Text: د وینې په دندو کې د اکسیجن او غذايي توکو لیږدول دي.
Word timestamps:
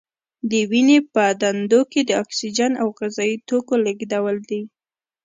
د 0.51 0.53
وینې 0.71 0.97
په 1.13 1.23
دندو 1.41 1.81
کې 1.91 2.01
د 2.05 2.11
اکسیجن 2.23 2.71
او 2.81 2.87
غذايي 2.99 3.35
توکو 3.47 3.73
لیږدول 3.85 4.37
دي. 4.49 4.61